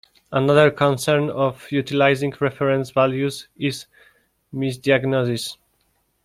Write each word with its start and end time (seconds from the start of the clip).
Another 0.31 0.71
concern 0.71 1.29
of 1.29 1.71
utilizing 1.71 2.33
reference 2.39 2.89
values 2.89 3.47
is 3.55 3.85
misdiagnosis. 4.51 5.57